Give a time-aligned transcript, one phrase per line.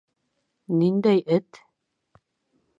[0.79, 1.63] —Ниндәй эт?